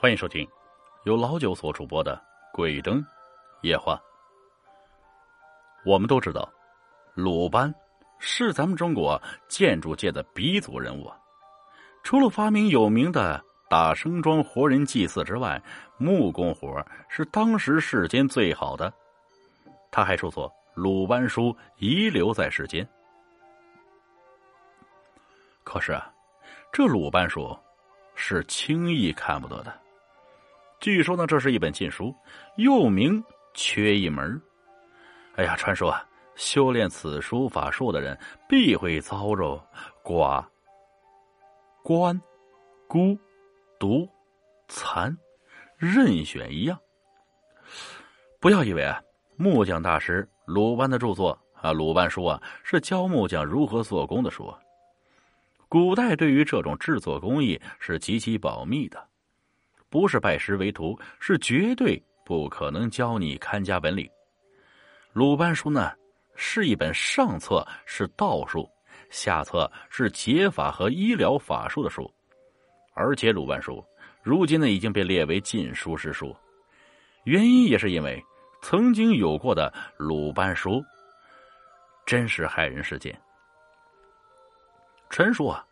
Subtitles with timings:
[0.00, 0.48] 欢迎收听
[1.06, 2.14] 由老九所主播的
[2.54, 3.04] 《鬼灯
[3.62, 3.96] 夜话》。
[5.84, 6.48] 我们都知道，
[7.14, 7.74] 鲁班
[8.20, 11.10] 是咱们中国建筑界的鼻祖人物。
[12.04, 15.60] 除了发明有名的打生桩活人祭祀之外，
[15.96, 18.94] 木工活是当时世间最好的。
[19.90, 22.88] 他还著作《鲁班书》，遗留在世间。
[25.64, 26.08] 可是啊，
[26.72, 27.58] 这鲁班书
[28.14, 29.76] 是轻易看不得的。
[30.80, 32.14] 据说呢，这是一本禁书，
[32.56, 34.40] 又名缺一门。
[35.34, 36.06] 哎呀，传说啊，
[36.36, 38.16] 修炼此书法术的人
[38.48, 39.60] 必会遭受
[40.04, 40.44] 寡、
[41.82, 42.20] 官、
[42.86, 43.18] 孤、
[43.78, 44.08] 独、
[44.68, 45.16] 残，
[45.76, 46.78] 任选一样。
[48.38, 49.02] 不要以为啊，
[49.36, 54.54] 木匠大师鲁班的著作啊，鲁班书啊，是教木匠如何做工的书。
[55.68, 59.07] 古代对于这种制作工艺是极其保密的。
[59.90, 64.08] 不是拜师为徒，是绝对不可能教你看家本领。
[65.12, 65.92] 鲁班书呢，
[66.34, 68.68] 是一本上册是道术，
[69.10, 72.12] 下册是解法和医疗法术的书，
[72.92, 73.82] 而且鲁班书
[74.22, 76.36] 如今呢已经被列为禁书之书。
[77.24, 78.22] 原因也是因为
[78.62, 80.84] 曾经有过的鲁班书
[82.04, 83.18] 真实害人事件。
[85.08, 85.64] 传说啊，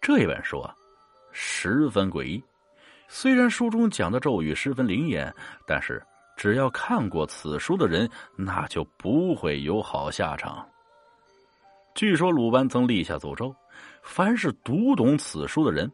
[0.00, 0.74] 这一本书啊
[1.32, 2.42] 十分诡异。
[3.14, 5.32] 虽然书中讲的咒语十分灵验，
[5.66, 6.02] 但是
[6.34, 10.66] 只要看过此书的人，那就不会有好下场。
[11.94, 13.54] 据说鲁班曾立下诅咒：
[14.02, 15.92] 凡是读懂此书的人，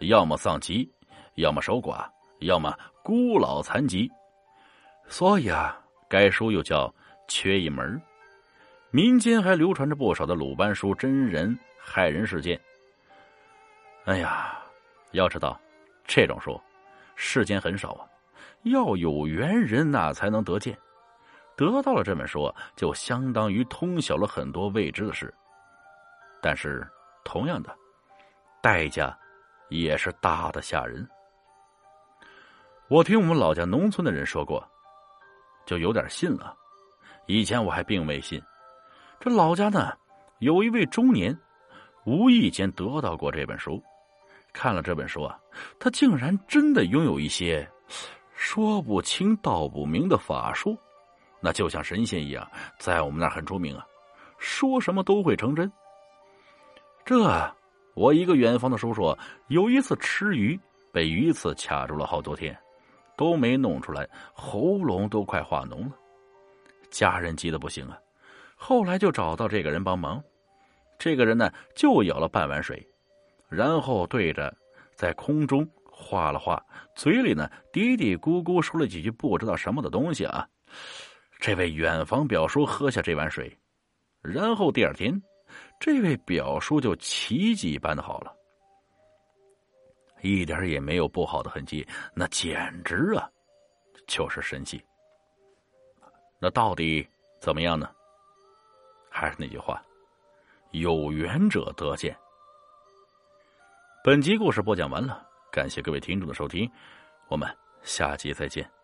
[0.00, 0.90] 要么丧妻，
[1.36, 2.04] 要么守寡，
[2.40, 4.10] 要么孤老残疾。
[5.06, 5.78] 所以啊，
[6.10, 6.92] 该书又叫
[7.28, 8.02] 缺一门。
[8.90, 12.60] 民间还流传着不少的鲁班书真人害人事件。
[14.06, 14.58] 哎呀，
[15.12, 15.56] 要知道。
[16.08, 16.58] 这种书，
[17.14, 18.08] 世间很少啊，
[18.62, 20.76] 要有缘人那才能得见。
[21.54, 25.32] 得到了这本书，就相当于通晓了很多未知的事。
[26.40, 26.88] 但是，
[27.24, 27.76] 同样的，
[28.62, 29.16] 代价
[29.68, 31.06] 也是大的吓人。
[32.88, 34.66] 我听我们老家农村的人说过，
[35.66, 36.56] 就有点信了。
[37.26, 38.40] 以前我还并未信。
[39.20, 39.92] 这老家呢，
[40.38, 41.38] 有一位中年，
[42.06, 43.82] 无意间得到过这本书。
[44.52, 45.38] 看了这本书啊，
[45.78, 47.68] 他竟然真的拥有一些
[48.34, 50.76] 说不清道不明的法术，
[51.40, 52.48] 那就像神仙一样，
[52.78, 53.86] 在我们那很出名啊，
[54.38, 55.70] 说什么都会成真。
[57.04, 57.54] 这
[57.94, 59.16] 我一个远方的叔叔
[59.48, 60.58] 有一次吃鱼，
[60.92, 62.56] 被鱼刺卡住了好多天，
[63.16, 65.92] 都没弄出来，喉咙都快化脓了，
[66.90, 67.98] 家人急得不行啊。
[68.56, 70.22] 后来就找到这个人帮忙，
[70.98, 72.84] 这个人呢就舀了半碗水。
[73.48, 74.54] 然后对着
[74.94, 76.62] 在空中画了画，
[76.94, 80.46] 嘴里呢嘀嘀咕咕说了几句不知道什么的东西啊。
[81.38, 83.56] 这位远房表叔喝下这碗水，
[84.20, 85.22] 然后第二天，
[85.80, 88.34] 这位表叔就奇迹般的好了，
[90.20, 93.30] 一点也没有不好的痕迹，那简直啊
[94.06, 94.82] 就是神迹。
[96.40, 97.08] 那到底
[97.40, 97.88] 怎么样呢？
[99.10, 99.82] 还是那句话，
[100.72, 102.16] 有缘者得见。
[104.04, 105.20] 本集故事播讲完了，
[105.50, 106.70] 感谢各位听众的收听，
[107.28, 107.48] 我们
[107.82, 108.77] 下集再见。